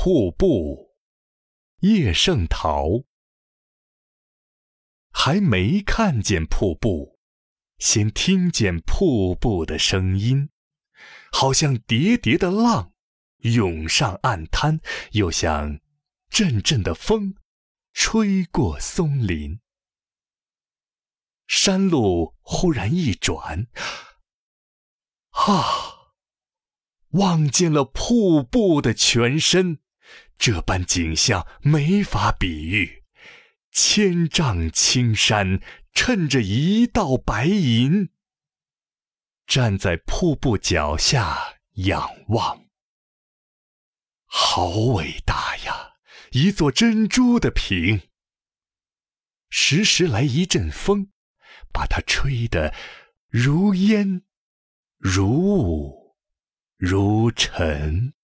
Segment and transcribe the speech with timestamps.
[0.00, 0.94] 瀑布，
[1.80, 3.02] 叶圣陶。
[5.10, 7.18] 还没看见瀑布，
[7.78, 10.50] 先听见瀑布的声音，
[11.32, 12.92] 好像叠叠的浪
[13.38, 14.80] 涌上岸滩，
[15.14, 15.80] 又像
[16.30, 17.34] 阵阵的风
[17.92, 19.58] 吹过松林。
[21.48, 23.66] 山路忽然一转，
[25.30, 26.12] 啊！
[27.14, 29.80] 望见了瀑布的全身，
[30.38, 33.04] 这般景象没法比喻。
[33.70, 35.60] 千丈青山
[35.92, 38.10] 衬着一道白银，
[39.46, 42.66] 站在瀑布脚下仰望，
[44.26, 45.94] 好伟大呀！
[46.32, 48.08] 一座珍珠的瓶，
[49.48, 51.10] 时时来一阵风。
[51.70, 52.74] 把它吹得
[53.28, 54.22] 如烟，
[54.98, 56.16] 如雾，
[56.76, 58.14] 如尘。